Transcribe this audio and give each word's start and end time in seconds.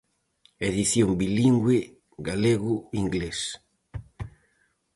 Edición 0.67 1.09
bilingüe 1.19 1.77
galego-inglés. 2.25 3.39